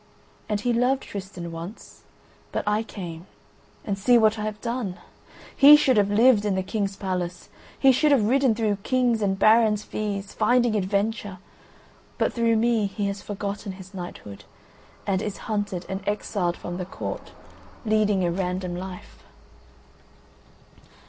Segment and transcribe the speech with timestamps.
[0.49, 2.01] And he loved Tristan once,
[2.51, 3.27] but I came,
[3.85, 4.97] and see what I have done!
[5.55, 9.37] He should have lived in the King's palace; he should have ridden through King's and
[9.37, 11.37] baron's fees, finding adventure;
[12.17, 14.43] but through me he has forgotten his knighthood,
[15.05, 17.33] and is hunted and exiled from the court,
[17.85, 19.19] leading a random life.